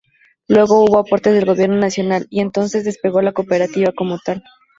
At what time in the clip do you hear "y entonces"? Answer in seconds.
2.31-2.83